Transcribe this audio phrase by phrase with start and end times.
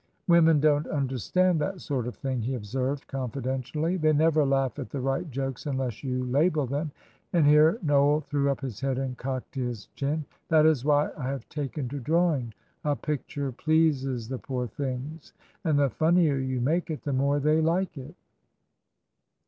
[0.27, 4.99] "Women don't understand that sort of thing," he observed, confidentially; "they never laugh at the
[4.99, 6.89] right jokes unless you label them;"
[7.33, 10.25] and here Noel threw up his head and cocked his chin.
[10.49, 12.51] "That is why I have taken to drawing
[12.83, 15.33] a picture pleases the poor things,
[15.63, 18.15] and the funnier you make it, the more they like it."